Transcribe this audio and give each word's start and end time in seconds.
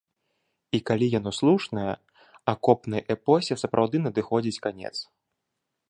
І 0.77 0.79
калі 0.89 1.09
яно 1.19 1.31
слушнае, 1.39 1.91
акопнай 2.55 3.01
эпосе 3.15 3.53
сапраўды 3.65 3.97
надыходзіць 4.07 4.63
канец. 4.67 4.95